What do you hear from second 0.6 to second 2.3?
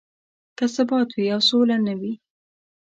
ثبات وي او سوله نه وي.